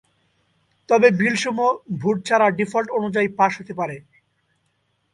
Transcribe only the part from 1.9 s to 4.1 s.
Vote ছাড়া default অনুযায়ী pass হতে পারে।